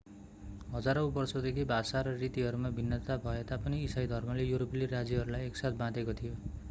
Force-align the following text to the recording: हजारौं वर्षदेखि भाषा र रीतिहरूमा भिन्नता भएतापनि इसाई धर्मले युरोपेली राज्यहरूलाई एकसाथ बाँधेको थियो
हजारौं 0.69 1.11
वर्षदेखि 1.17 1.65
भाषा 1.71 2.01
र 2.07 2.13
रीतिहरूमा 2.15 2.69
भिन्नता 2.79 3.17
भएतापनि 3.25 3.83
इसाई 3.83 4.07
धर्मले 4.09 4.43
युरोपेली 4.45 4.85
राज्यहरूलाई 4.91 5.47
एकसाथ 5.47 5.79
बाँधेको 5.79 6.13
थियो 6.15 6.35